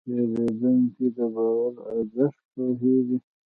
[0.07, 3.17] پیرودونکی د باور ارزښت پوهېږي.